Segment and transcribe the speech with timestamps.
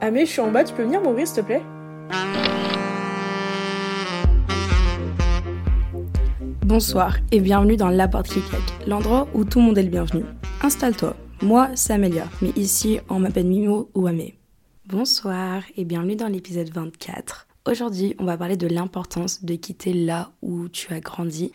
[0.00, 1.62] Ah mais je suis en bas, tu peux venir m'ouvrir s'il te plaît?
[6.66, 9.90] Bonsoir et bienvenue dans La Porte qui claque, l'endroit où tout le monde est le
[9.90, 10.24] bienvenu.
[10.62, 14.34] Installe-toi, moi c'est Amélia, mais ici on m'appelle Mimo ou Amé.
[14.86, 17.46] Bonsoir et bienvenue dans l'épisode 24.
[17.66, 21.52] Aujourd'hui on va parler de l'importance de quitter là où tu as grandi.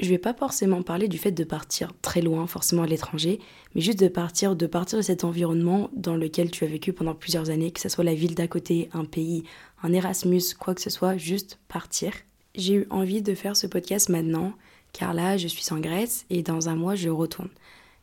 [0.00, 3.40] Je vais pas forcément parler du fait de partir très loin, forcément à l'étranger,
[3.74, 7.14] mais juste de partir, de partir de cet environnement dans lequel tu as vécu pendant
[7.14, 9.44] plusieurs années, que ce soit la ville d'à côté, un pays,
[9.82, 12.12] un Erasmus, quoi que ce soit, juste partir.
[12.54, 14.54] J'ai eu envie de faire ce podcast maintenant,
[14.94, 17.50] car là, je suis en Grèce et dans un mois, je retourne.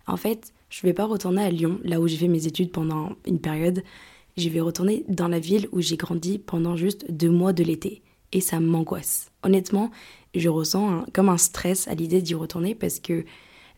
[0.05, 3.13] En fait, je vais pas retourner à Lyon, là où j'ai fait mes études pendant
[3.25, 3.83] une période.
[4.37, 8.03] Je vais retourner dans la ville où j'ai grandi pendant juste deux mois de l'été.
[8.31, 9.31] Et ça m'angoisse.
[9.43, 9.91] Honnêtement,
[10.35, 13.25] je ressens comme un stress à l'idée d'y retourner parce que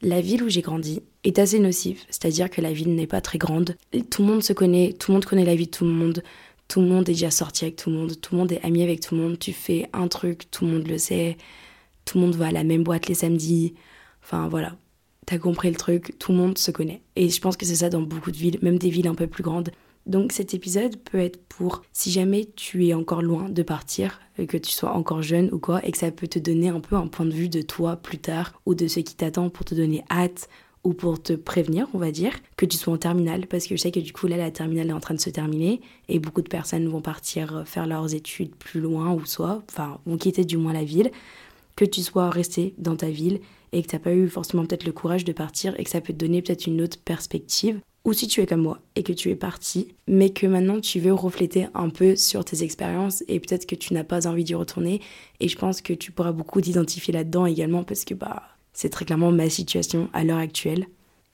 [0.02, 2.02] la ville où j'ai grandi est assez nocive.
[2.10, 3.76] C'est-à-dire que la ville n'est pas très grande.
[4.10, 6.24] Tout le monde se connaît, tout le monde connaît la vie de tout le monde.
[6.68, 8.82] Tout le monde est déjà sorti avec tout le monde, tout le monde est ami
[8.82, 9.38] avec tout le monde.
[9.38, 11.38] Tu fais un truc, tout le monde le sait.
[12.06, 13.76] Tout le monde va à la même boîte les samedis.
[14.24, 14.76] Enfin voilà,
[15.26, 17.02] t'as compris le truc, tout le monde se connaît.
[17.16, 19.28] Et je pense que c'est ça dans beaucoup de villes, même des villes un peu
[19.28, 19.72] plus grandes.
[20.06, 24.46] Donc cet épisode peut être pour si jamais tu es encore loin de partir, euh,
[24.46, 26.96] que tu sois encore jeune ou quoi, et que ça peut te donner un peu
[26.96, 29.76] un point de vue de toi plus tard, ou de ce qui t'attend pour te
[29.76, 30.50] donner hâte,
[30.84, 33.82] ou pour te prévenir, on va dire, que tu sois en terminale, parce que je
[33.82, 36.42] sais que du coup là la terminale est en train de se terminer, et beaucoup
[36.42, 40.44] de personnes vont partir euh, faire leurs études plus loin, ou soit, enfin, vont quitter
[40.44, 41.12] du moins la ville
[41.76, 43.40] que tu sois resté dans ta ville
[43.72, 46.02] et que tu n'as pas eu forcément peut-être le courage de partir et que ça
[46.02, 47.80] peut te donner peut-être une autre perspective.
[48.04, 51.00] Ou si tu es comme moi et que tu es parti, mais que maintenant tu
[51.00, 54.56] veux refléter un peu sur tes expériences et peut-être que tu n'as pas envie d'y
[54.56, 55.02] retourner.
[55.40, 58.42] Et je pense que tu pourras beaucoup t'identifier là-dedans également parce que bah,
[58.74, 60.88] c'est très clairement ma situation à l'heure actuelle.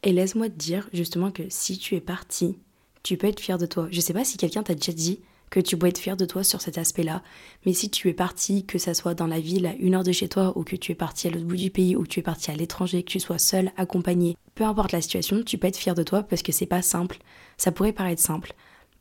[0.03, 2.57] Et laisse-moi te dire justement que si tu es parti,
[3.01, 3.88] tu peux être fier de toi.
[3.89, 6.44] Je sais pas si quelqu'un t'a déjà dit que tu peux être fier de toi
[6.44, 7.24] sur cet aspect-là,
[7.66, 10.12] mais si tu es parti, que ça soit dans la ville à une heure de
[10.12, 12.19] chez toi, ou que tu es parti à l'autre bout du pays, ou que tu
[12.19, 15.68] es parti à l'étranger, que tu sois seul, accompagné, peu importe la situation, tu peux
[15.68, 17.18] être fier de toi parce que c'est pas simple.
[17.57, 18.53] Ça pourrait paraître simple,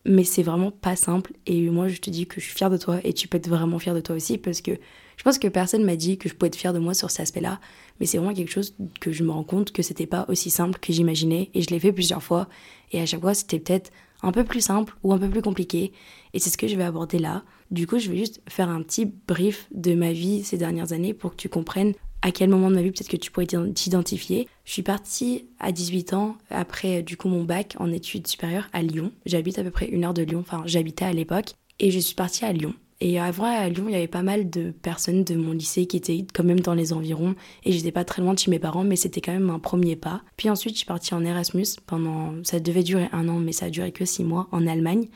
[0.05, 1.33] mais c'est vraiment pas simple.
[1.47, 3.49] Et moi, je te dis que je suis fière de toi et tu peux être
[3.49, 4.73] vraiment fier de toi aussi parce que
[5.17, 7.21] je pense que personne m'a dit que je pouvais être fière de moi sur cet
[7.21, 7.59] aspect-là,
[7.99, 10.79] mais c'est vraiment quelque chose que je me rends compte que c'était pas aussi simple
[10.79, 12.49] que j'imaginais et je l'ai fait plusieurs fois
[12.93, 13.91] et à chaque fois c'était peut-être
[14.23, 15.93] un peu plus simple ou un peu plus compliqué
[16.33, 17.43] et c'est ce que je vais aborder là.
[17.71, 21.15] Du coup, je vais juste faire un petit brief de ma vie ces dernières années
[21.15, 24.49] pour que tu comprennes à quel moment de ma vie peut-être que tu pourrais t'identifier.
[24.65, 28.83] Je suis partie à 18 ans après du coup mon bac en études supérieures à
[28.83, 29.13] Lyon.
[29.27, 32.15] J'habite à peu près une heure de Lyon, enfin j'habitais à l'époque et je suis
[32.15, 32.75] partie à Lyon.
[33.01, 35.99] Et avant à Lyon, il y avait pas mal de personnes de mon lycée qui
[35.99, 37.35] étaient quand même dans les environs
[37.65, 39.97] et j'étais pas très loin de chez mes parents, mais c'était quand même un premier
[39.97, 40.23] pas.
[40.39, 43.67] Puis ensuite, je suis partie en Erasmus pendant, ça devait durer un an, mais ça
[43.67, 45.09] a duré que six mois en Allemagne,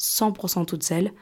[0.00, 1.12] 100% toute seule.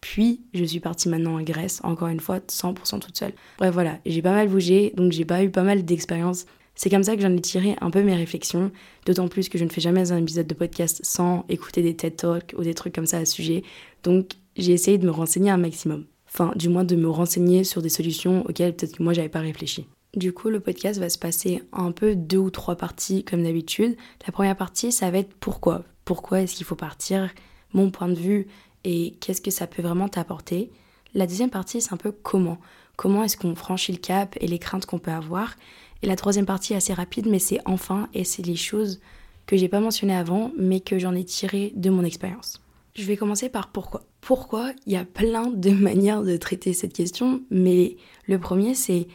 [0.00, 3.32] Puis je suis partie maintenant en Grèce, encore une fois, 100% toute seule.
[3.58, 6.46] Bref, voilà, j'ai pas mal bougé, donc j'ai pas eu pas mal d'expériences.
[6.74, 8.70] C'est comme ça que j'en ai tiré un peu mes réflexions,
[9.04, 12.16] d'autant plus que je ne fais jamais un épisode de podcast sans écouter des TED
[12.16, 13.62] Talks ou des trucs comme ça à ce sujet.
[14.02, 16.04] Donc j'ai essayé de me renseigner un maximum.
[16.28, 19.40] Enfin, du moins de me renseigner sur des solutions auxquelles peut-être que moi j'avais pas
[19.40, 19.86] réfléchi.
[20.14, 23.96] Du coup, le podcast va se passer un peu deux ou trois parties comme d'habitude.
[24.26, 25.84] La première partie, ça va être pourquoi?
[26.04, 27.30] Pourquoi est-ce qu'il faut partir?
[27.74, 28.46] Mon point de vue
[28.84, 30.70] et qu'est-ce que ça peut vraiment t'apporter?
[31.14, 32.58] La deuxième partie, c'est un peu comment?
[32.96, 35.56] Comment est-ce qu'on franchit le cap et les craintes qu'on peut avoir?
[36.02, 39.00] Et la troisième partie, assez rapide, mais c'est enfin, et c'est les choses
[39.46, 42.62] que j'ai pas mentionnées avant, mais que j'en ai tirées de mon expérience.
[42.96, 44.02] Je vais commencer par pourquoi.
[44.20, 47.96] Pourquoi Il y a plein de manières de traiter cette question, mais
[48.26, 49.06] le premier, c'est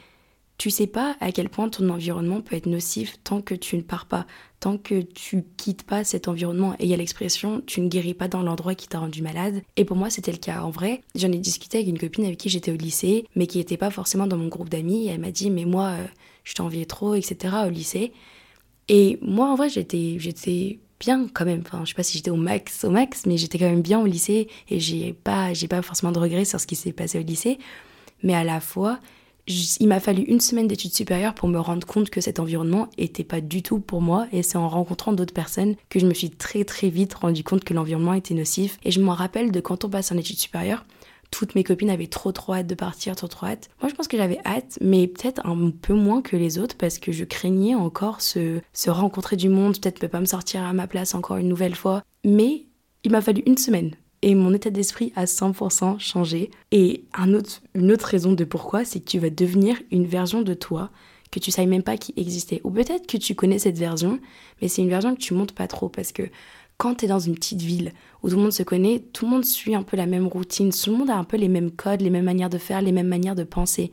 [0.58, 3.82] tu sais pas à quel point ton environnement peut être nocif tant que tu ne
[3.82, 4.28] pars pas,
[4.60, 6.76] tant que tu quittes pas cet environnement.
[6.78, 9.64] Et il y a l'expression tu ne guéris pas dans l'endroit qui t'a rendu malade.
[9.76, 10.62] Et pour moi, c'était le cas.
[10.62, 13.58] En vrai, j'en ai discuté avec une copine avec qui j'étais au lycée, mais qui
[13.58, 15.08] n'était pas forcément dans mon groupe d'amis.
[15.08, 16.06] Elle m'a dit mais moi, euh,
[16.44, 17.56] je t'enviais trop, etc.
[17.66, 18.14] au lycée.
[18.88, 21.64] Et moi, en vrai, j'étais, j'étais bien quand même.
[21.66, 24.00] Enfin, je sais pas si j'étais au max, au max, mais j'étais quand même bien
[24.00, 27.20] au lycée et j'ai pas, j'ai pas forcément de regrets sur ce qui s'est passé
[27.20, 27.58] au lycée.
[28.24, 29.00] Mais à la fois,
[29.48, 33.24] il m'a fallu une semaine d'études supérieures pour me rendre compte que cet environnement était
[33.24, 36.30] pas du tout pour moi et c'est en rencontrant d'autres personnes que je me suis
[36.30, 39.84] très très vite rendu compte que l'environnement était nocif et je m'en rappelle de quand
[39.84, 40.86] on passe en études supérieures
[41.32, 43.70] toutes mes copines avaient trop trop hâte de partir, trop trop hâte.
[43.82, 47.00] Moi je pense que j'avais hâte, mais peut-être un peu moins que les autres parce
[47.00, 50.74] que je craignais encore se, se rencontrer du monde, peut-être ne pas me sortir à
[50.74, 52.04] ma place encore une nouvelle fois.
[52.24, 52.66] Mais
[53.04, 56.52] il m'a fallu une semaine et mon état d'esprit a 100% changé.
[56.72, 60.42] Et un autre, une autre raison de pourquoi, c'est que tu vas devenir une version
[60.42, 60.90] de toi
[61.32, 62.62] que tu savais même pas qui existait.
[62.64, 64.20] Ou peut-être que tu connais cette version,
[64.62, 66.24] mais c'est une version que tu montes pas trop parce que
[66.82, 67.94] quand tu es dans une petite ville
[68.24, 70.72] où tout le monde se connaît, tout le monde suit un peu la même routine,
[70.72, 72.92] tout le monde a un peu les mêmes codes, les mêmes manières de faire, les
[72.92, 73.92] mêmes manières de penser.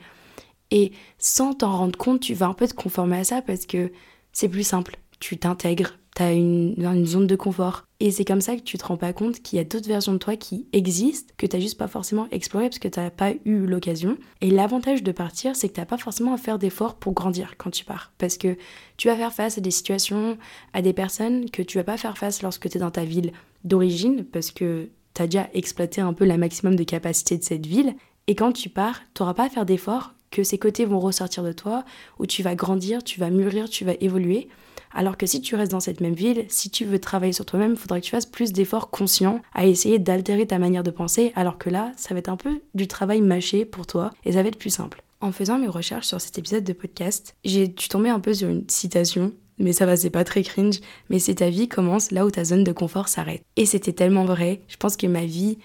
[0.71, 3.93] Et sans t'en rendre compte, tu vas un peu te conformer à ça parce que
[4.33, 4.97] c'est plus simple.
[5.21, 7.85] Tu t'intègres, tu une, une, zone de confort.
[8.01, 10.13] Et c'est comme ça que tu te rends pas compte qu'il y a d'autres versions
[10.13, 13.11] de toi qui existent, que tu n'as juste pas forcément exploré parce que tu n'as
[13.11, 14.19] pas eu l'occasion.
[14.41, 17.55] Et l'avantage de partir, c'est que tu n'as pas forcément à faire d'efforts pour grandir
[17.57, 18.13] quand tu pars.
[18.19, 18.57] Parce que
[18.97, 20.37] tu vas faire face à des situations,
[20.73, 23.33] à des personnes que tu vas pas faire face lorsque tu es dans ta ville
[23.65, 27.67] d'origine, parce que tu as déjà exploité un peu la maximum de capacité de cette
[27.67, 27.95] ville.
[28.27, 31.43] Et quand tu pars, tu n'auras pas à faire d'efforts, que ces côtés vont ressortir
[31.43, 31.85] de toi,
[32.19, 34.49] où tu vas grandir, tu vas mûrir, tu vas évoluer.
[34.93, 37.73] Alors que si tu restes dans cette même ville, si tu veux travailler sur toi-même,
[37.73, 41.33] il faudra que tu fasses plus d'efforts conscients à essayer d'altérer ta manière de penser,
[41.37, 44.43] alors que là, ça va être un peu du travail mâché pour toi et ça
[44.43, 45.03] va être plus simple.
[45.21, 48.49] En faisant mes recherches sur cet épisode de podcast, j'ai dû tomber un peu sur
[48.49, 50.81] une citation mais ça va, c'est pas très cringe,
[51.11, 53.43] mais c'est ta vie commence là où ta zone de confort s'arrête.
[53.57, 55.59] Et c'était tellement vrai, je pense que ma vie,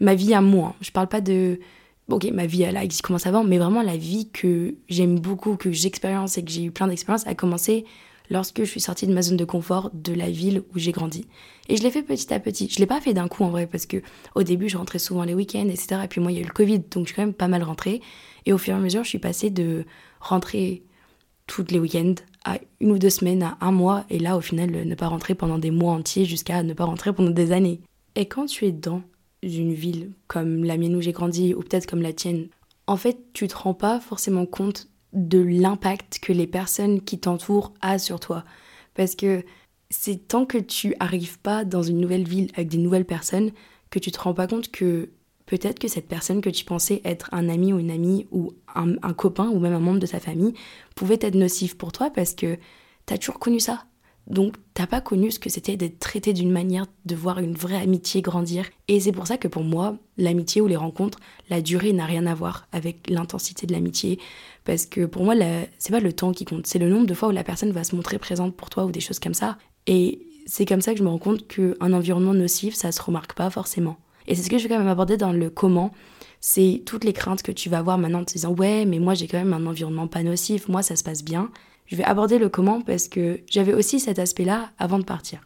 [0.00, 1.60] ma vie à moi, je parle pas de,
[2.08, 5.72] ok, ma vie elle a commencé avant, mais vraiment la vie que j'aime beaucoup, que
[5.72, 7.84] j'expérience et que j'ai eu plein d'expériences a commencé
[8.30, 11.26] lorsque je suis sortie de ma zone de confort de la ville où j'ai grandi.
[11.68, 12.68] Et je l'ai fait petit à petit.
[12.70, 13.98] Je l'ai pas fait d'un coup en vrai parce que
[14.34, 16.00] au début je rentrais souvent les week-ends, etc.
[16.04, 17.48] Et puis moi il y a eu le Covid, donc je suis quand même pas
[17.48, 18.00] mal rentrée.
[18.46, 19.84] Et au fur et à mesure je suis passée de
[20.20, 20.82] rentrer
[21.46, 24.70] toutes les week-ends à une ou deux semaines, à un mois, et là au final
[24.70, 27.80] ne pas rentrer pendant des mois entiers jusqu'à ne pas rentrer pendant des années.
[28.16, 29.02] Et quand tu es dans
[29.42, 32.48] une ville comme la mienne où j'ai grandi ou peut-être comme la tienne,
[32.86, 37.72] en fait tu te rends pas forcément compte de l'impact que les personnes qui t'entourent
[37.80, 38.44] a sur toi.
[38.94, 39.44] Parce que
[39.90, 43.52] c'est tant que tu arrives pas dans une nouvelle ville avec des nouvelles personnes
[43.90, 45.10] que tu te rends pas compte que
[45.46, 48.96] peut-être que cette personne que tu pensais être un ami ou une amie ou un,
[49.12, 50.54] copain ou même un membre de ta famille
[50.96, 52.58] pouvait être nocif pour toi parce que
[53.06, 53.84] tu as toujours connu ça.
[54.26, 57.76] Donc, t'as pas connu ce que c'était d'être traité d'une manière, de voir une vraie
[57.76, 58.64] amitié grandir.
[58.88, 61.18] Et c'est pour ça que pour moi, l'amitié ou les rencontres,
[61.50, 64.18] la durée n'a rien à voir avec l'intensité de l'amitié.
[64.64, 65.34] Parce que pour moi,
[65.78, 67.84] c'est pas le temps qui compte, c'est le nombre de fois où la personne va
[67.84, 69.58] se montrer présente pour toi ou des choses comme ça.
[69.86, 73.34] Et c'est comme ça que je me rends compte qu'un environnement nocif, ça se remarque
[73.34, 73.98] pas forcément.
[74.26, 75.92] Et c'est ce que je vais quand même aborder dans le comment.
[76.40, 79.14] C'est toutes les craintes que tu vas avoir maintenant en te disant ouais, mais moi
[79.14, 81.50] j'ai quand même un environnement pas nocif, moi ça se passe bien.
[81.86, 85.40] Je vais aborder le comment parce que j'avais aussi cet aspect-là avant de partir.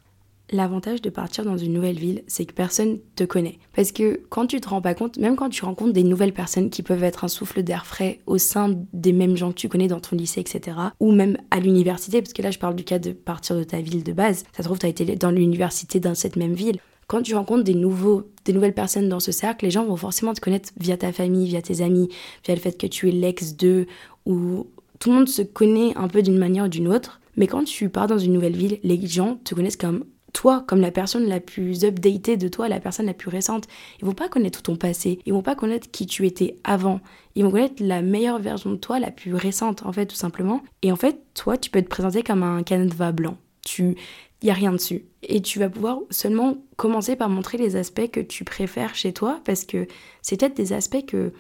[0.51, 3.59] L'avantage de partir dans une nouvelle ville, c'est que personne te connaît.
[3.75, 6.71] Parce que quand tu te rends pas compte, même quand tu rencontres des nouvelles personnes
[6.71, 9.89] qui peuvent être un souffle d'air frais au sein des mêmes gens que tu connais
[9.89, 12.99] dans ton lycée, etc., ou même à l'université, parce que là je parle du cas
[12.99, 16.01] de partir de ta ville de base, ça se trouve tu as été dans l'université
[16.01, 16.79] dans cette même ville.
[17.09, 20.33] Quand tu rencontres des, nouveaux, des nouvelles personnes dans ce cercle, les gens vont forcément
[20.33, 22.09] te connaître via ta famille, via tes amis,
[22.45, 23.87] via le fait que tu es l'ex d'eux,
[24.25, 24.67] ou
[24.99, 27.89] tout le monde se connaît un peu d'une manière ou d'une autre, mais quand tu
[27.89, 31.41] pars dans une nouvelle ville, les gens te connaissent comme toi, comme la personne la
[31.41, 33.67] plus updatée de toi, la personne la plus récente.
[34.01, 37.01] Ils vont pas connaître tout ton passé, ils vont pas connaître qui tu étais avant.
[37.35, 40.63] Ils vont connaître la meilleure version de toi, la plus récente en fait, tout simplement.
[40.83, 43.37] Et en fait, toi, tu peux te présenter comme un canevas blanc.
[43.65, 43.97] Tu
[44.43, 45.05] il y a rien dessus.
[45.23, 49.41] Et tu vas pouvoir seulement commencer par montrer les aspects que tu préfères chez toi
[49.45, 49.87] parce que
[50.23, 51.33] c'est peut-être des aspects que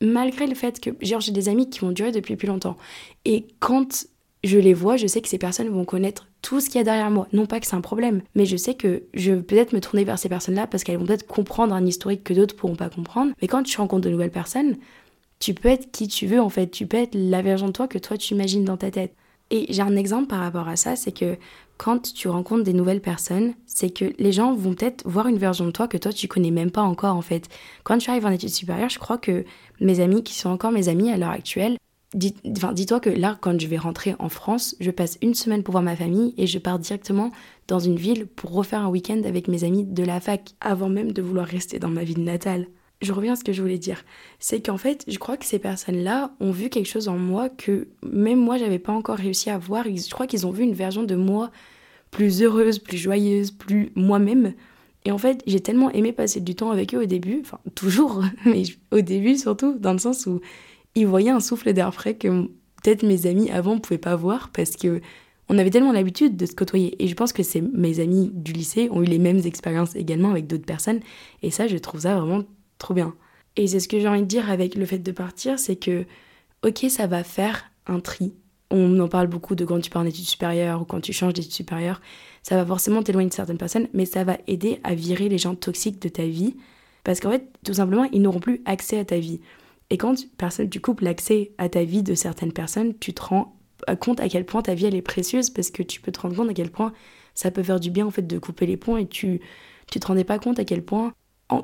[0.00, 2.76] malgré le fait que genre j'ai des amis qui vont durer depuis plus longtemps
[3.24, 4.06] et quand
[4.44, 6.84] je les vois, je sais que ces personnes vont connaître tout ce qu'il y a
[6.84, 7.26] derrière moi.
[7.32, 10.04] Non pas que c'est un problème, mais je sais que je vais peut-être me tourner
[10.04, 13.32] vers ces personnes-là parce qu'elles vont peut-être comprendre un historique que d'autres pourront pas comprendre.
[13.42, 14.76] Mais quand tu rencontres de nouvelles personnes,
[15.38, 16.68] tu peux être qui tu veux en fait.
[16.68, 19.14] Tu peux être la version de toi que toi tu imagines dans ta tête.
[19.50, 21.36] Et j'ai un exemple par rapport à ça, c'est que
[21.78, 25.66] quand tu rencontres des nouvelles personnes, c'est que les gens vont peut-être voir une version
[25.66, 27.48] de toi que toi tu connais même pas encore en fait.
[27.84, 29.44] Quand tu arrives en études supérieures, je crois que
[29.80, 31.76] mes amis qui sont encore mes amis à l'heure actuelle,
[32.14, 32.34] dis,
[32.86, 35.84] toi que là, quand je vais rentrer en France, je passe une semaine pour voir
[35.84, 37.30] ma famille et je pars directement
[37.68, 41.12] dans une ville pour refaire un week-end avec mes amis de la fac, avant même
[41.12, 42.66] de vouloir rester dans ma ville natale
[43.02, 44.04] je reviens à ce que je voulais dire.
[44.38, 47.88] C'est qu'en fait, je crois que ces personnes-là ont vu quelque chose en moi que
[48.02, 49.84] même moi, j'avais pas encore réussi à voir.
[49.84, 51.50] Je crois qu'ils ont vu une version de moi
[52.10, 54.54] plus heureuse, plus joyeuse, plus moi-même.
[55.04, 58.24] Et en fait, j'ai tellement aimé passer du temps avec eux au début, enfin toujours,
[58.44, 60.40] mais au début surtout, dans le sens où
[60.94, 62.46] il voyait un souffle d'air frais que
[62.82, 65.00] peut-être mes amis avant ne pouvaient pas voir parce que
[65.48, 67.00] on avait tellement l'habitude de se côtoyer.
[67.02, 70.30] Et je pense que c'est mes amis du lycée ont eu les mêmes expériences également
[70.30, 71.00] avec d'autres personnes.
[71.42, 72.42] Et ça, je trouve ça vraiment
[72.78, 73.14] trop bien.
[73.56, 76.04] Et c'est ce que j'ai envie de dire avec le fait de partir, c'est que,
[76.64, 78.34] ok, ça va faire un tri.
[78.70, 81.32] On en parle beaucoup de quand tu pars en études supérieures ou quand tu changes
[81.32, 82.00] d'études supérieures.
[82.42, 85.54] Ça va forcément t'éloigner de certaines personnes, mais ça va aider à virer les gens
[85.54, 86.56] toxiques de ta vie.
[87.04, 89.40] Parce qu'en fait, tout simplement, ils n'auront plus accès à ta vie.
[89.90, 93.56] Et quand tu, tu coupes l'accès à ta vie de certaines personnes, tu te rends
[94.00, 96.34] compte à quel point ta vie elle est précieuse parce que tu peux te rendre
[96.34, 96.92] compte à quel point
[97.34, 99.40] ça peut faire du bien en fait de couper les ponts et tu
[99.90, 101.12] tu te rendais pas compte à quel point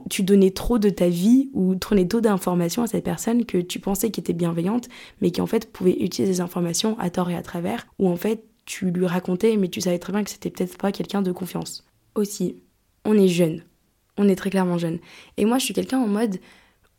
[0.09, 3.81] tu donnais trop de ta vie ou donnais trop d'informations à cette personne que tu
[3.81, 4.89] pensais qui était bienveillante
[5.21, 8.17] mais qui en fait pouvait utiliser ces informations à tort et à travers ou en
[8.17, 11.33] fait tu lui racontais mais tu savais très bien que c'était peut-être pas quelqu'un de
[11.33, 11.85] confiance.
[12.15, 12.63] Aussi,
[13.05, 13.63] on est jeune.
[14.19, 14.99] On est très clairement jeune.
[15.37, 16.39] Et moi je suis quelqu'un en mode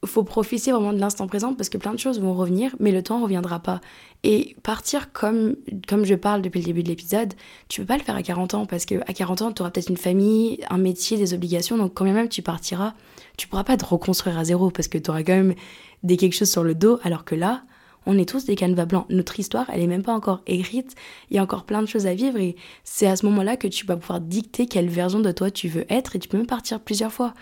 [0.06, 3.02] faut profiter vraiment de l'instant présent parce que plein de choses vont revenir, mais le
[3.02, 3.82] temps ne reviendra pas.
[4.24, 5.56] Et partir comme,
[5.88, 7.34] comme je parle depuis le début de l'épisode,
[7.70, 9.72] tu peux pas le faire à 40 ans parce que à 40 ans, tu auras
[9.72, 12.94] peut-être une famille, un métier, des obligations, donc quand même tu partiras,
[13.38, 15.56] tu pourras pas te reconstruire à zéro parce que tu auras quand même
[16.04, 17.64] des quelque chose sur le dos, alors que là,
[18.06, 19.06] on est tous des canevas blancs.
[19.10, 20.96] Notre histoire, elle est même pas encore écrite.
[21.30, 23.68] Il y a encore plein de choses à vivre et c'est à ce moment-là que
[23.68, 26.46] tu vas pouvoir dicter quelle version de toi tu veux être et tu peux même
[26.46, 27.34] partir plusieurs fois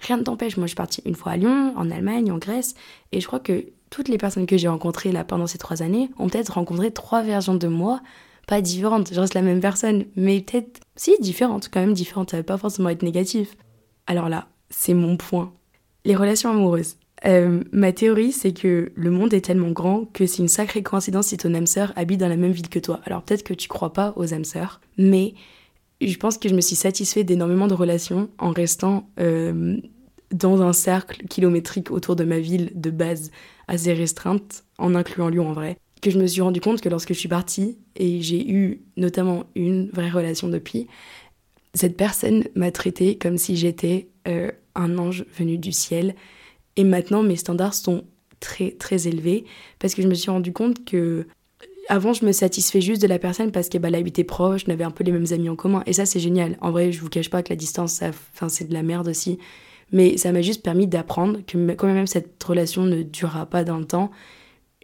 [0.00, 0.56] rien ne t'empêche.
[0.56, 2.74] Moi, je suis partie une fois à Lyon, en Allemagne, en Grèce,
[3.12, 6.10] et je crois que toutes les personnes que j'ai rencontrées là pendant ces trois années
[6.18, 8.00] ont peut-être rencontré trois versions de moi,
[8.46, 9.12] pas différentes.
[9.12, 12.30] Je reste la même personne, mais peut-être si différentes, quand même différentes.
[12.30, 13.56] Ça veut pas forcément être négatif.
[14.06, 15.52] Alors là, c'est mon point.
[16.04, 16.96] Les relations amoureuses.
[17.26, 21.26] Euh, ma théorie, c'est que le monde est tellement grand que c'est une sacrée coïncidence
[21.26, 23.00] si ton âme sœur habite dans la même ville que toi.
[23.04, 25.34] Alors peut-être que tu crois pas aux âmes sœurs, mais
[26.08, 29.76] je pense que je me suis satisfait d'énormément de relations en restant euh,
[30.32, 33.30] dans un cercle kilométrique autour de ma ville de base
[33.68, 37.12] assez restreinte, en incluant Lyon en vrai, que je me suis rendu compte que lorsque
[37.12, 40.86] je suis partie, et j'ai eu notamment une vraie relation depuis,
[41.74, 46.14] cette personne m'a traité comme si j'étais euh, un ange venu du ciel.
[46.76, 48.04] Et maintenant, mes standards sont
[48.40, 49.44] très très élevés
[49.78, 51.26] parce que je me suis rendu compte que
[51.90, 54.84] avant, je me satisfais juste de la personne parce qu'elle bah, habitait proche, on avait
[54.84, 55.82] un peu les mêmes amis en commun.
[55.86, 56.56] Et ça, c'est génial.
[56.60, 58.12] En vrai, je vous cache pas que la distance, ça,
[58.48, 59.38] c'est de la merde aussi.
[59.90, 63.76] Mais ça m'a juste permis d'apprendre que quand même cette relation ne durera pas dans
[63.76, 64.12] le temps,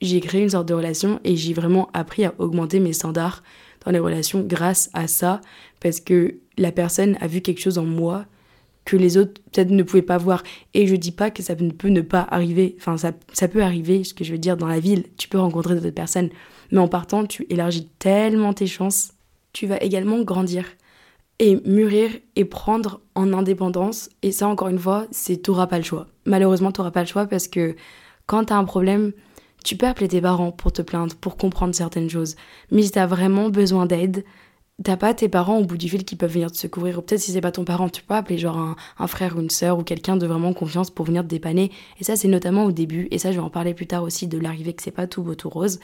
[0.03, 3.45] j'ai créé une sorte de relation et j'ai vraiment appris à augmenter mes standards
[3.85, 5.41] dans les relations grâce à ça.
[5.79, 8.27] Parce que la personne a vu quelque chose en moi
[8.85, 10.43] que les autres peut-être ne pouvaient pas voir.
[10.75, 12.75] Et je dis pas que ça ne peut ne pas arriver.
[12.79, 15.05] Enfin, ça, ça peut arriver, ce que je veux dire, dans la ville.
[15.17, 16.31] Tu peux rencontrer d'autres personnes.
[16.71, 19.13] Mais en partant, tu élargis tellement tes chances.
[19.53, 20.65] Tu vas également grandir
[21.39, 24.11] et mûrir et prendre en indépendance.
[24.23, 26.07] Et ça, encore une fois, c'est t'auras pas le choix.
[26.25, 27.77] Malheureusement, t'auras pas le choix parce que
[28.27, 29.13] quand t'as un problème,
[29.65, 32.37] tu peux appeler tes parents pour te plaindre, pour comprendre certaines choses.
[32.71, 34.25] Mais si t'as vraiment besoin d'aide,
[34.83, 36.99] t'as pas tes parents au bout du fil qui peuvent venir te secourir.
[36.99, 39.51] Ou peut-être si c'est pas ton parent, tu peux appeler genre un, frère ou une
[39.51, 41.71] sœur ou quelqu'un de vraiment confiance pour venir te dépanner.
[42.01, 43.09] Et ça, c'est notamment au début.
[43.11, 45.23] Et ça, je vais en parler plus tard aussi de l'arrivée que c'est pas tout
[45.23, 45.81] beau tout rose.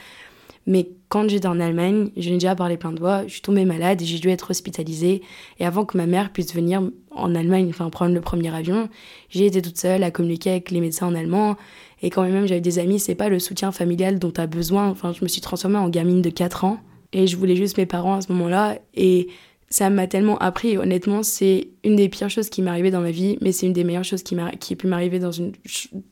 [0.66, 3.64] Mais quand j'étais en Allemagne, je l'ai déjà parlé plein de fois, je suis tombée
[3.64, 5.23] malade et j'ai dû être hospitalisée.
[5.59, 8.88] Et avant que ma mère puisse venir en Allemagne, enfin prendre le premier avion,
[9.28, 11.57] j'ai été toute seule à communiquer avec les médecins en allemand.
[12.02, 14.88] Et quand même j'avais des amis, c'est pas le soutien familial dont tu as besoin.
[14.88, 16.78] Enfin, je me suis transformée en gamine de 4 ans
[17.12, 18.78] et je voulais juste mes parents à ce moment-là.
[18.95, 19.28] Et
[19.73, 20.76] ça m'a tellement appris.
[20.76, 23.73] honnêtement, c'est une des pires choses qui m'est arrivée dans ma vie, mais c'est une
[23.73, 25.52] des meilleures choses qui, qui pu m'arriver dans une.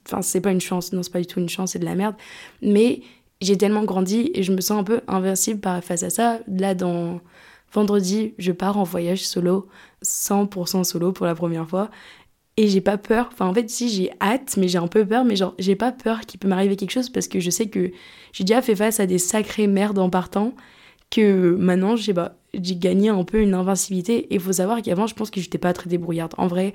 [0.07, 1.95] Enfin, c'est pas une chance, non, c'est pas du tout une chance, c'est de la
[1.95, 2.15] merde.
[2.63, 3.03] Mais
[3.41, 6.41] j'ai tellement grandi et je me sens un peu invincible face à ça.
[6.47, 7.21] Là, dans
[7.73, 9.69] vendredi, je pars en voyage solo,
[10.05, 11.91] 100% solo pour la première fois.
[12.57, 13.31] Et j'ai pas peur.
[13.33, 15.93] Enfin, en fait, si j'ai hâte, mais j'ai un peu peur, mais genre, j'ai pas
[15.93, 17.91] peur qu'il peut m'arriver quelque chose parce que je sais que
[18.33, 20.55] j'ai déjà fait face à des sacrées merdes en partant.
[21.11, 22.15] Que maintenant, j'ai
[22.77, 24.33] gagné un peu une invincibilité.
[24.33, 26.35] Et il faut savoir qu'avant, je pense que j'étais pas très débrouillarde.
[26.37, 26.73] En vrai,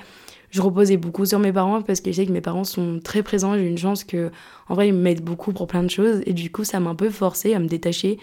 [0.56, 3.24] je reposais beaucoup sur mes parents parce que je sais que mes parents sont très
[3.24, 3.56] présents.
[3.56, 4.32] J'ai une chance que,
[4.70, 6.22] en vrai, ils m'aident beaucoup pour plein de choses.
[6.26, 8.18] Et du coup, ça m'a un peu forcé à me détacher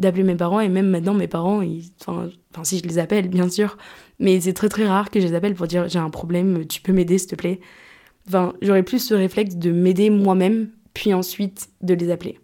[0.00, 0.58] d'appeler mes parents.
[0.58, 1.62] Et même maintenant, mes parents,
[2.00, 2.28] enfin,
[2.64, 3.78] si je les appelle, bien sûr.
[4.18, 6.80] Mais c'est très très rare que je les appelle pour dire j'ai un problème, tu
[6.80, 7.60] peux m'aider, s'il te plaît.
[8.26, 12.40] Enfin, j'aurais plus ce réflexe de m'aider moi-même, puis ensuite de les appeler.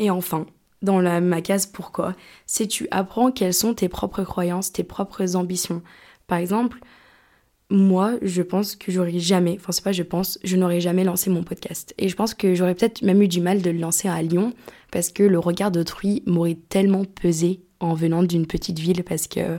[0.00, 0.46] Et enfin,
[0.82, 2.16] dans la, ma case pourquoi,
[2.46, 5.80] c'est tu apprends quelles sont tes propres croyances, tes propres ambitions.
[6.26, 6.80] Par exemple,
[7.70, 11.30] moi, je pense que j'aurais jamais, enfin c'est pas je pense, je n'aurais jamais lancé
[11.30, 11.94] mon podcast.
[11.98, 14.52] Et je pense que j'aurais peut-être même eu du mal de le lancer à Lyon
[14.90, 19.58] parce que le regard d'autrui m'aurait tellement pesé en venant d'une petite ville parce que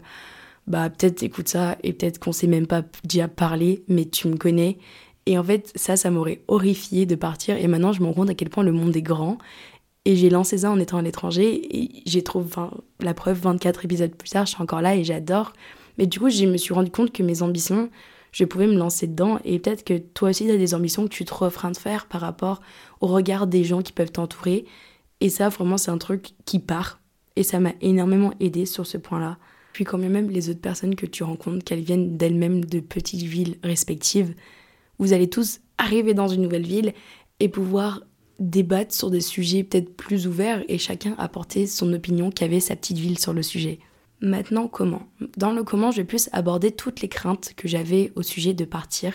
[0.67, 4.35] bah peut-être écoute ça et peut-être qu'on s'est même pas déjà parlé, mais tu me
[4.35, 4.77] connais
[5.25, 7.57] Et en fait, ça, ça m'aurait horrifié de partir.
[7.57, 9.37] Et maintenant, je me rends compte à quel point le monde est grand.
[10.03, 11.61] Et j'ai lancé ça en étant à l'étranger.
[11.77, 12.49] Et j'ai trouvé,
[12.99, 15.53] la preuve, 24 épisodes plus tard, je suis encore là et j'adore.
[16.01, 17.91] Mais du coup, je me suis rendu compte que mes ambitions,
[18.31, 19.39] je pouvais me lancer dedans.
[19.45, 22.07] Et peut-être que toi aussi, tu as des ambitions que tu te refrains de faire
[22.07, 22.59] par rapport
[23.01, 24.65] au regard des gens qui peuvent t'entourer.
[25.19, 26.99] Et ça, vraiment, c'est un truc qui part.
[27.35, 29.37] Et ça m'a énormément aidé sur ce point-là.
[29.73, 33.57] Puis quand même les autres personnes que tu rencontres, qu'elles viennent d'elles-mêmes de petites villes
[33.63, 34.33] respectives,
[34.97, 36.93] vous allez tous arriver dans une nouvelle ville
[37.39, 38.01] et pouvoir
[38.39, 42.97] débattre sur des sujets peut-être plus ouverts et chacun apporter son opinion qu'avait sa petite
[42.97, 43.77] ville sur le sujet.
[44.21, 45.07] Maintenant, comment?
[45.35, 48.65] Dans le comment, je vais plus aborder toutes les craintes que j'avais au sujet de
[48.65, 49.13] partir.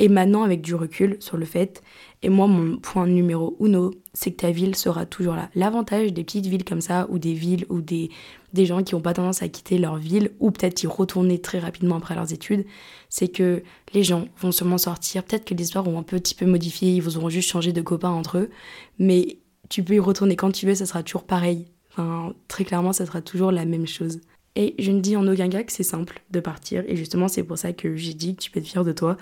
[0.00, 1.82] Et maintenant, avec du recul sur le fait,
[2.22, 5.50] et moi, mon point numéro uno, c'est que ta ville sera toujours là.
[5.54, 8.10] L'avantage des petites villes comme ça, ou des villes, ou des,
[8.54, 11.58] des gens qui n'ont pas tendance à quitter leur ville, ou peut-être y retourner très
[11.58, 12.64] rapidement après leurs études,
[13.10, 15.22] c'est que les gens vont sûrement sortir.
[15.22, 18.38] Peut-être que l'histoire vont un petit peu modifié, ils auront juste changé de copains entre
[18.38, 18.50] eux,
[18.98, 19.38] mais
[19.68, 21.66] tu peux y retourner quand tu veux, ça sera toujours pareil.
[21.92, 24.20] Enfin, très clairement, ça sera toujours la même chose.
[24.56, 26.84] Et je ne dis en aucun cas que c'est simple de partir.
[26.88, 29.16] Et justement, c'est pour ça que j'ai dit que tu peux être fier de toi.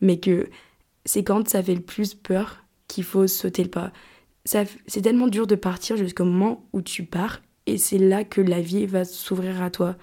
[0.00, 0.48] Mais que
[1.04, 3.92] c'est quand ça fait le plus peur qu'il faut sauter le pas.
[4.44, 7.40] C'est tellement dur de partir jusqu'au moment où tu pars.
[7.66, 9.96] Et c'est là que la vie va s'ouvrir à toi.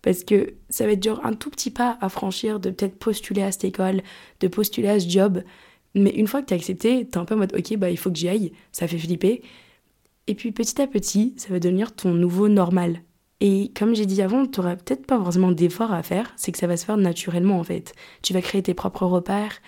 [0.00, 3.42] Parce que ça va être genre un tout petit pas à franchir de peut-être postuler
[3.42, 4.02] à cette école,
[4.40, 5.42] de postuler à ce job.
[5.94, 7.90] Mais une fois que tu as accepté, tu es un peu en mode ok, bah
[7.90, 8.52] il faut que j'y aille.
[8.72, 9.42] Ça fait flipper.
[10.26, 13.02] Et puis petit à petit, ça va devenir ton nouveau normal.
[13.46, 16.56] Et comme j'ai dit avant, tu n'auras peut-être pas forcément d'efforts à faire, c'est que
[16.56, 17.92] ça va se faire naturellement en fait.
[18.22, 19.60] Tu vas créer tes propres repères,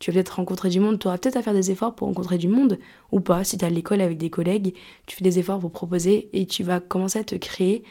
[0.00, 2.38] tu vas peut-être rencontrer du monde, tu auras peut-être à faire des efforts pour rencontrer
[2.38, 2.80] du monde,
[3.12, 4.74] ou pas, si tu es à l'école avec des collègues,
[5.06, 7.84] tu fais des efforts pour proposer et tu vas commencer à te créer.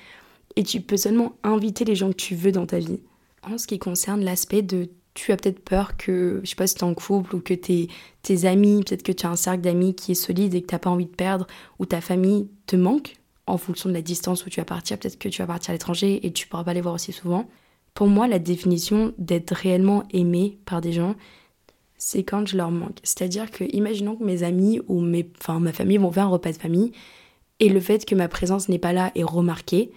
[0.57, 2.99] Et tu peux seulement inviter les gens que tu veux dans ta vie.
[3.49, 6.75] En ce qui concerne l'aspect de tu as peut-être peur que, je sais pas si
[6.75, 7.87] tu es en couple ou que tes,
[8.23, 10.75] tes amis, peut-être que tu as un cercle d'amis qui est solide et que tu
[10.75, 11.47] n'as pas envie de perdre,
[11.79, 13.15] ou ta famille te manque,
[13.49, 14.97] en fonction de la distance où tu vas partir.
[14.97, 17.49] Peut-être que tu vas partir à l'étranger et tu pourras pas les voir aussi souvent.
[17.93, 21.15] Pour moi, la définition d'être réellement aimé par des gens,
[21.97, 22.99] c'est quand je leur manque.
[23.03, 26.51] C'est-à-dire que, imaginons que mes amis ou mes, enfin, ma famille vont faire un repas
[26.51, 26.91] de famille
[27.59, 29.91] et le fait que ma présence n'est pas là est remarqué,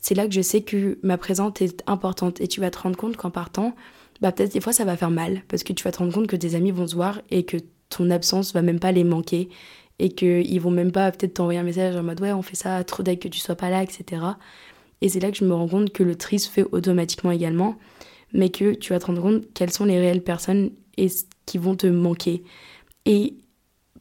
[0.00, 2.96] c'est là que je sais que ma présence est importante et tu vas te rendre
[2.96, 3.74] compte qu'en partant,
[4.20, 6.26] bah peut-être des fois ça va faire mal parce que tu vas te rendre compte
[6.26, 7.56] que tes amis vont se voir et que
[7.88, 9.48] ton absence va même pas les manquer
[10.00, 12.82] et qu'ils vont même pas peut-être t'envoyer un message en mode ouais on fait ça
[12.84, 14.22] trop dès que tu sois pas là etc
[15.00, 17.76] et c'est là que je me rends compte que le tri se fait automatiquement également
[18.32, 21.08] mais que tu vas te rendre compte quelles sont les réelles personnes et
[21.46, 22.42] qui vont te manquer
[23.06, 23.34] et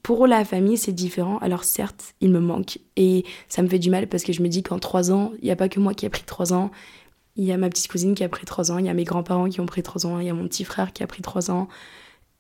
[0.04, 1.38] pour la famille, c'est différent.
[1.40, 4.48] Alors certes, il me manque et ça me fait du mal parce que je me
[4.48, 6.72] dis qu'en trois ans, il n'y a pas que moi qui a pris trois ans.
[7.36, 9.04] Il y a ma petite cousine qui a pris trois ans, il y a mes
[9.04, 11.22] grands-parents qui ont pris trois ans, il y a mon petit frère qui a pris
[11.22, 11.68] trois ans.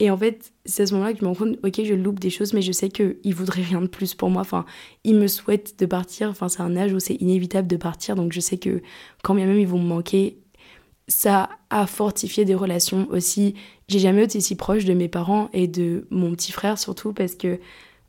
[0.01, 2.19] Et en fait, c'est à ce moment-là que je me rends compte, ok, je loupe
[2.19, 4.41] des choses, mais je sais qu'il voudrait rien de plus pour moi.
[4.41, 4.65] Enfin,
[5.03, 6.29] il me souhaite de partir.
[6.29, 8.15] Enfin, c'est un âge où c'est inévitable de partir.
[8.15, 8.81] Donc, je sais que
[9.23, 10.37] quand bien même ils vont me manquer,
[11.09, 13.55] ça a fortifié des relations aussi.
[13.89, 17.35] J'ai jamais été si proche de mes parents et de mon petit frère surtout parce
[17.35, 17.59] que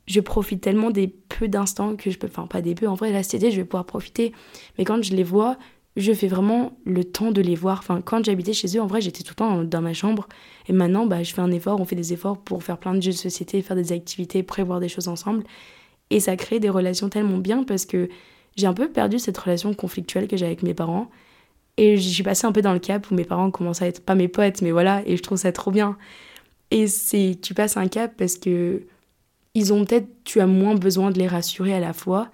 [0.06, 2.26] je profite tellement des peu d'instants que je peux.
[2.26, 4.32] Enfin, pas des peu, en vrai, cet été, je vais pouvoir profiter.
[4.78, 5.56] Mais quand je les vois,
[6.00, 7.78] je fais vraiment le temps de les voir.
[7.78, 10.28] Enfin, quand j'habitais chez eux, en vrai, j'étais tout le temps dans ma chambre.
[10.68, 13.00] Et maintenant, bah, je fais un effort, on fait des efforts pour faire plein de
[13.00, 15.44] jeux de société, faire des activités, prévoir des choses ensemble.
[16.10, 18.08] Et ça crée des relations tellement bien parce que
[18.56, 21.10] j'ai un peu perdu cette relation conflictuelle que j'ai avec mes parents.
[21.76, 24.04] Et je suis passée un peu dans le cap où mes parents commencent à être
[24.04, 25.96] pas mes potes, mais voilà, et je trouve ça trop bien.
[26.70, 28.82] Et c'est, tu passes un cap parce que
[29.54, 32.30] ils ont peut-être, tu as moins besoin de les rassurer à la fois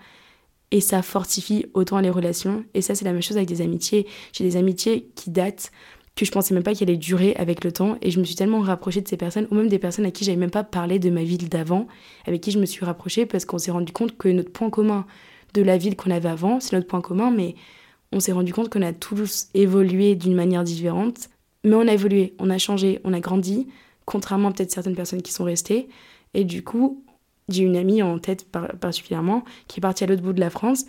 [0.70, 2.64] et ça fortifie autant les relations.
[2.74, 4.06] Et ça, c'est la même chose avec des amitiés.
[4.32, 5.70] J'ai des amitiés qui datent
[6.16, 8.34] que je pensais même pas qu'elles allaient durer avec le temps et je me suis
[8.34, 10.98] tellement rapprochée de ces personnes ou même des personnes à qui j'avais même pas parlé
[10.98, 11.86] de ma ville d'avant
[12.24, 15.06] avec qui je me suis rapprochée parce qu'on s'est rendu compte que notre point commun
[15.52, 17.54] de la ville qu'on avait avant c'est notre point commun mais
[18.12, 21.28] on s'est rendu compte qu'on a tous évolué d'une manière différente
[21.64, 23.68] mais on a évolué on a changé on a grandi
[24.06, 25.86] contrairement à peut-être certaines personnes qui sont restées
[26.32, 27.04] et du coup
[27.48, 28.46] j'ai une amie en tête
[28.80, 30.84] particulièrement qui est partie à l'autre bout de la France.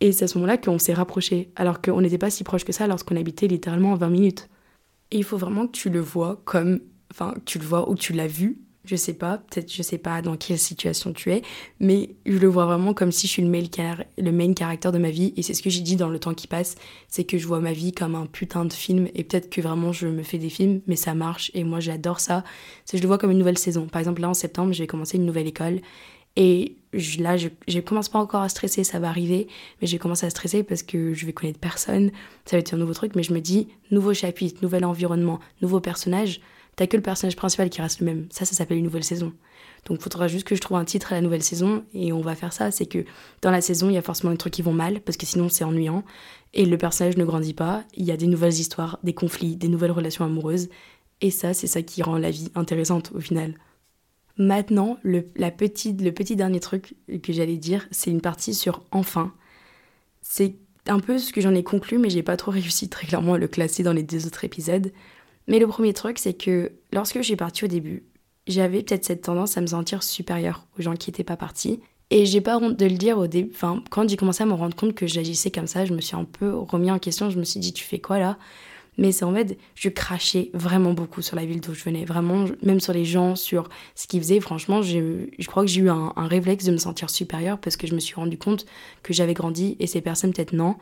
[0.00, 2.72] Et c'est à ce moment-là qu'on s'est rapprochés, alors qu'on n'était pas si proche que
[2.72, 4.48] ça lorsqu'on habitait littéralement 20 minutes.
[5.12, 6.80] Et il faut vraiment que tu le vois comme.
[7.12, 10.22] Enfin, tu le vois ou tu l'as vu, je sais pas, peut-être je sais pas
[10.22, 11.42] dans quelle situation tu es,
[11.80, 13.62] mais je le vois vraiment comme si je suis le main,
[14.18, 16.34] le main caractère de ma vie, et c'est ce que j'ai dit dans le temps
[16.34, 16.74] qui passe,
[17.08, 19.92] c'est que je vois ma vie comme un putain de film, et peut-être que vraiment
[19.92, 22.44] je me fais des films, mais ça marche, et moi j'adore ça,
[22.84, 23.86] c'est je le vois comme une nouvelle saison.
[23.86, 25.80] Par exemple là en septembre, je vais commencer une nouvelle école,
[26.36, 26.76] et
[27.18, 29.48] là, je, je commence pas encore à stresser, ça va arriver,
[29.80, 32.10] mais j'ai commencé à stresser parce que je vais connaître personne,
[32.46, 35.80] ça va être un nouveau truc, mais je me dis, nouveau chapitre, nouvel environnement, nouveau
[35.80, 36.40] personnage,
[36.76, 38.26] t'as que le personnage principal qui reste le même.
[38.30, 39.32] Ça, ça s'appelle une nouvelle saison.
[39.86, 42.20] Donc il faudra juste que je trouve un titre à la nouvelle saison et on
[42.20, 42.70] va faire ça.
[42.70, 43.04] C'est que
[43.40, 45.48] dans la saison, il y a forcément des trucs qui vont mal parce que sinon
[45.48, 46.04] c'est ennuyant
[46.54, 47.84] et le personnage ne grandit pas.
[47.94, 50.68] Il y a des nouvelles histoires, des conflits, des nouvelles relations amoureuses
[51.20, 53.54] et ça, c'est ça qui rend la vie intéressante au final.
[54.38, 59.32] Maintenant, le, le petit dernier truc que j'allais dire, c'est une partie sur enfin.
[60.20, 60.56] C'est
[60.86, 63.38] un peu ce que j'en ai conclu, mais j'ai pas trop réussi très clairement à
[63.38, 64.90] le classer dans les deux autres épisodes.
[65.48, 68.04] Mais le premier truc, c'est que lorsque j'ai parti au début,
[68.46, 71.80] j'avais peut-être cette tendance à me sentir supérieure aux gens qui n'étaient pas partis.
[72.10, 73.50] Et j'ai pas honte de le dire au début.
[73.54, 76.16] Enfin, quand j'ai commencé à me rendre compte que j'agissais comme ça, je me suis
[76.16, 77.30] un peu remis en question.
[77.30, 78.36] Je me suis dit, tu fais quoi là?
[78.98, 82.04] Mais c'est en fait, je crachais vraiment beaucoup sur la ville d'où je venais.
[82.04, 84.40] Vraiment, même sur les gens, sur ce qu'ils faisaient.
[84.40, 87.86] Franchement, je crois que j'ai eu un, un réflexe de me sentir supérieure parce que
[87.86, 88.66] je me suis rendu compte
[89.02, 90.76] que j'avais grandi et ces personnes, peut-être non.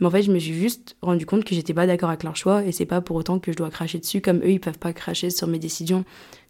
[0.00, 2.36] Mais en fait, je me suis juste rendu compte que j'étais pas d'accord avec leur
[2.36, 4.78] choix et c'est pas pour autant que je dois cracher dessus comme eux, ils peuvent
[4.78, 6.04] pas cracher sur mes décisions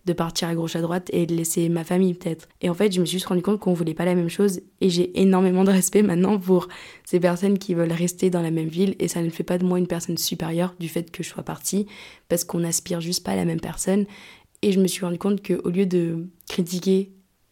[0.07, 2.49] de partir à gauche à droite et de laisser ma famille peut-être.
[2.63, 4.61] Et en fait, je me suis juste rendu compte qu'on voulait pas la même chose
[4.81, 6.69] et j'ai énormément de respect maintenant pour
[7.05, 9.65] ces personnes qui veulent rester dans la même ville et ça ne fait pas de
[9.65, 11.87] moi une personne supérieure du fait que je sois partie
[12.29, 14.07] parce qu'on aspire juste pas à la même personne.
[14.63, 17.11] Et je me suis rendu compte qu'au lieu de critiquer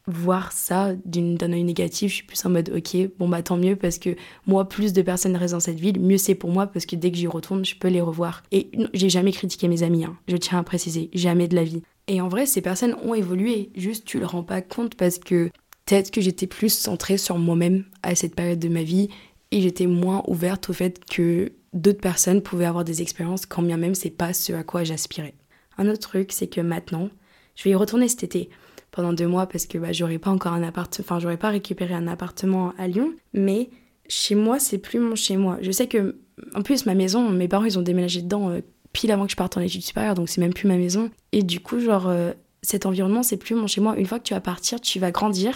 [0.09, 3.77] voir ça d'un œil négatif, je suis plus en mode ok, bon bah tant mieux
[3.77, 4.17] parce que
[4.47, 7.11] moi, plus de personnes restent dans cette ville, mieux c'est pour moi parce que dès
[7.11, 8.43] que j'y retourne, je peux les revoir.
[8.51, 10.17] Et j'ai jamais critiqué mes amis, hein.
[10.27, 11.83] je tiens à préciser, jamais de la vie.
[12.07, 15.51] Et en vrai, ces personnes ont évolué, juste tu le rends pas compte parce que
[15.85, 19.09] peut-être que j'étais plus centrée sur moi-même à cette période de ma vie
[19.51, 23.77] et j'étais moins ouverte au fait que d'autres personnes pouvaient avoir des expériences quand bien
[23.77, 25.35] même c'est pas ce à quoi j'aspirais.
[25.77, 27.11] Un autre truc, c'est que maintenant,
[27.55, 28.49] je vais y retourner cet été
[28.91, 31.95] pendant deux mois parce que bah, j'aurais pas encore un appart, enfin j'aurais pas récupéré
[31.95, 33.71] un appartement à Lyon, mais
[34.09, 35.59] chez moi c'est plus mon chez moi.
[35.61, 36.17] Je sais que
[36.55, 38.61] en plus ma maison, mes parents ils ont déménagé dedans euh,
[38.93, 41.11] pile avant que je parte en études supérieures, donc c'est même plus ma maison.
[41.33, 43.97] Et du coup genre euh, cet environnement c'est plus mon chez moi.
[43.99, 45.55] Une fois que tu vas partir, tu vas grandir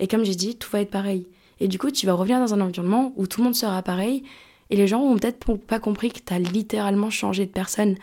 [0.00, 1.26] et comme j'ai dit, tout va être pareil.
[1.60, 4.22] Et du coup tu vas revenir dans un environnement où tout le monde sera pareil
[4.70, 7.96] et les gens ont peut-être pas compris que tu as littéralement changé de personne.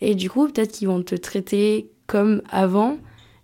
[0.00, 2.98] Et du coup peut-être qu'ils vont te traiter comme avant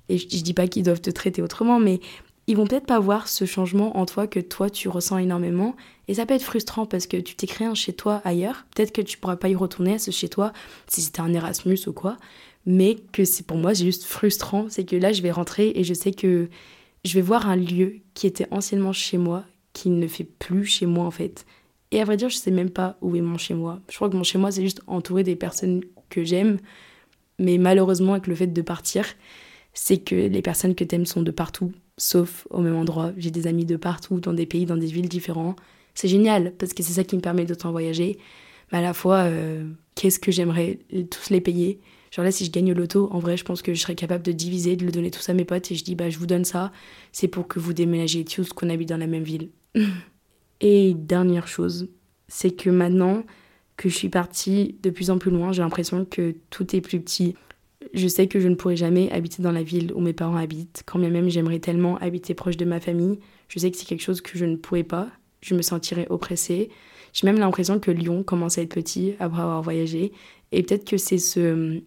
[0.09, 2.01] et je, dis pas qu'ils doivent te traiter autrement, mais
[2.47, 5.77] ils vont peut-être pas voir ce changement en toi que toi tu ressens énormément.
[6.09, 8.65] Et ça peut être frustrant parce que tu t'es créé un chez toi ailleurs.
[8.75, 10.53] Peut-être que tu pourras pas y retourner à ce chez toi
[10.87, 12.17] si c'était un Erasmus ou quoi.
[12.65, 14.67] Mais que c'est pour moi, c'est juste frustrant.
[14.71, 16.49] C'est que là, je vais rentrer et je sais que
[17.05, 19.45] je vais voir un lieu qui était anciennement chez moi,
[19.75, 21.45] qui ne fait plus chez moi en fait.
[21.91, 23.81] Et à vrai dire, je sais même pas où est mon chez moi.
[23.91, 26.59] Je crois que mon chez moi, c'est juste entouré des personnes que j'aime.
[27.39, 29.05] Mais malheureusement, avec le fait de partir,
[29.75, 33.13] c'est que les personnes que t'aimes sont de partout, sauf au même endroit.
[33.17, 35.57] J'ai des amis de partout, dans des pays, dans des villes différents.
[35.95, 38.19] C'est génial, parce que c'est ça qui me permet d'autant voyager.
[38.73, 40.79] Mais à la fois, euh, qu'est-ce que j'aimerais
[41.11, 41.81] tous les payer?
[42.11, 44.33] Genre là, si je gagne l'auto, en vrai, je pense que je serais capable de
[44.33, 46.45] diviser, de le donner tous à mes potes, et je dis, bah, je vous donne
[46.45, 46.73] ça,
[47.13, 49.51] c'est pour que vous déménagiez tous, qu'on habite dans la même ville.
[50.61, 51.89] et dernière chose,
[52.29, 53.25] c'est que maintenant
[53.77, 57.01] que je suis partie de plus en plus loin, j'ai l'impression que tout est plus
[57.01, 57.35] petit
[57.95, 60.83] je sais que je ne pourrai jamais habiter dans la ville où mes parents habitent,
[60.87, 63.19] quand bien même j'aimerais tellement habiter proche de ma famille.
[63.49, 65.09] Je sais que c'est quelque chose que je ne pourrais pas.
[65.41, 66.71] Je me sentirais oppressée.
[67.13, 70.13] J'ai même l'impression que Lyon commence à être petit après avoir voyagé.
[70.53, 71.81] Et peut-être que c'est ce.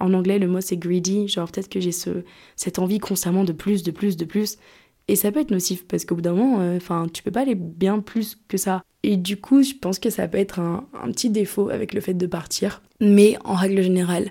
[0.00, 1.28] En anglais, le mot c'est greedy.
[1.28, 2.24] Genre, peut-être que j'ai ce,
[2.56, 4.58] cette envie constamment de plus, de plus, de plus.
[5.06, 7.40] Et ça peut être nocif parce qu'au bout d'un moment, euh, enfin, tu peux pas
[7.40, 8.82] aller bien plus que ça.
[9.02, 12.00] Et du coup, je pense que ça peut être un, un petit défaut avec le
[12.00, 12.82] fait de partir.
[13.00, 14.30] Mais en règle générale,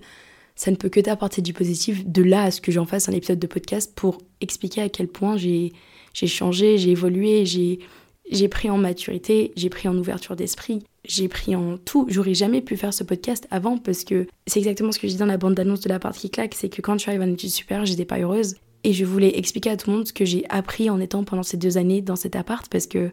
[0.58, 2.06] ça ne peut que t'apporter du positif.
[2.06, 5.08] De là à ce que j'en fasse un épisode de podcast pour expliquer à quel
[5.08, 5.72] point j'ai
[6.14, 11.78] changé, j'ai évolué, j'ai pris en maturité, j'ai pris en ouverture d'esprit, j'ai pris en
[11.78, 12.08] tout.
[12.10, 15.20] J'aurais jamais pu faire ce podcast avant parce que c'est exactement ce que je dis
[15.20, 17.26] dans la bande d'annonce de la part qui claque, c'est que quand je suis arrivée
[17.26, 18.56] en études supérieures, j'étais pas heureuse.
[18.84, 21.44] Et je voulais expliquer à tout le monde ce que j'ai appris en étant pendant
[21.44, 23.12] ces deux années dans cet appart parce que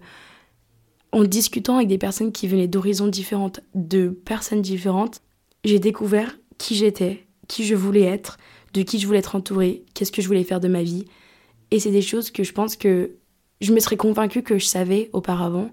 [1.12, 5.20] en discutant avec des personnes qui venaient d'horizons différentes, de personnes différentes,
[5.64, 8.38] j'ai découvert qui j'étais, qui je voulais être,
[8.72, 11.04] de qui je voulais être entourée, qu'est-ce que je voulais faire de ma vie.
[11.70, 13.12] Et c'est des choses que je pense que
[13.60, 15.70] je me serais convaincue que je savais auparavant,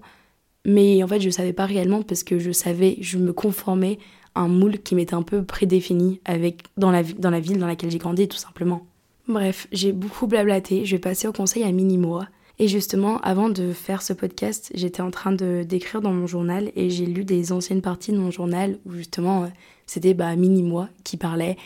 [0.64, 3.98] mais en fait je ne savais pas réellement parce que je savais, je me conformais
[4.34, 7.66] à un moule qui m'était un peu prédéfini avec, dans, la, dans la ville dans
[7.66, 8.86] laquelle j'ai grandi tout simplement.
[9.28, 12.26] Bref, j'ai beaucoup blablaté, je vais passer au conseil à mini-moi.
[12.58, 16.70] Et justement, avant de faire ce podcast, j'étais en train de d'écrire dans mon journal
[16.76, 19.46] et j'ai lu des anciennes parties de mon journal où justement euh,
[19.92, 21.56] c'était bah, mini moi qui parlait.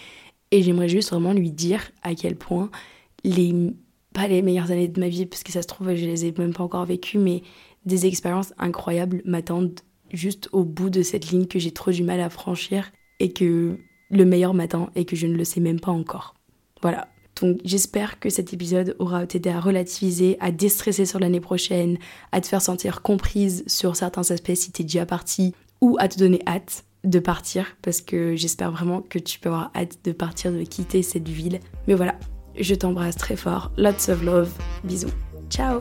[0.50, 2.70] Et j'aimerais juste vraiment lui dire à quel point
[3.24, 3.72] les
[4.12, 6.34] pas les meilleures années de ma vie parce que ça se trouve je les ai
[6.38, 7.42] même pas encore vécues mais
[7.84, 12.20] des expériences incroyables m'attendent juste au bout de cette ligne que j'ai trop du mal
[12.20, 13.78] à franchir et que
[14.10, 16.34] le meilleur matin et que je ne le sais même pas encore.
[16.80, 17.08] Voilà.
[17.40, 21.98] Donc j'espère que cet épisode aura t'aider à relativiser, à déstresser sur l'année prochaine,
[22.32, 26.18] à te faire sentir comprise sur certains aspects si t'es déjà parti, ou à te
[26.18, 30.52] donner hâte de partir, parce que j'espère vraiment que tu peux avoir hâte de partir,
[30.52, 31.60] de quitter cette ville.
[31.86, 32.16] Mais voilà,
[32.58, 34.50] je t'embrasse très fort, lots of love,
[34.84, 35.08] bisous,
[35.48, 35.80] ciao